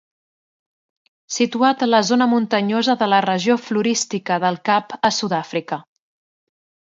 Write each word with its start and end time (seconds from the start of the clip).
Situat 1.35 1.83
a 1.85 1.87
la 1.89 1.99
zona 2.07 2.27
muntanyosa 2.31 2.95
de 3.03 3.09
la 3.13 3.19
regió 3.27 3.59
Florística 3.65 4.39
del 4.45 4.59
Cap 4.73 4.95
a 5.11 5.11
Sud-àfrica. 5.21 5.79